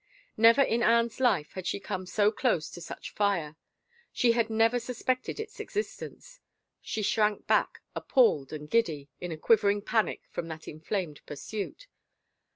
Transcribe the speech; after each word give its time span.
Never 0.35 0.63
in 0.63 0.81
Anne's 0.81 1.19
life 1.19 1.51
had 1.51 1.67
she 1.67 1.79
come 1.79 2.07
so 2.07 2.31
close 2.31 2.71
to 2.71 2.81
such 2.81 3.13
fire. 3.13 3.55
She 4.11 4.31
had 4.31 4.49
never 4.49 4.79
suspected 4.79 5.39
its 5.39 5.59
existence. 5.59 6.39
She 6.81 7.03
shrank 7.03 7.45
back, 7.45 7.81
appalled 7.95 8.51
and 8.51 8.67
giddy, 8.67 9.09
in 9.19 9.31
a 9.31 9.37
quivering 9.37 9.83
painic 9.83 10.21
from 10.31 10.47
that 10.47 10.67
inflamed 10.67 11.23
pursuit. 11.27 11.85